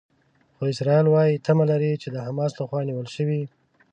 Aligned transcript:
خو 0.55 0.63
اسرائیل 0.73 1.07
وايي 1.09 1.35
تمه 1.45 1.65
لري 1.71 1.91
چې 2.01 2.07
د 2.11 2.17
حماس 2.25 2.51
لخوا 2.59 2.79
نیول 2.87 3.07
شوي. 3.15 3.41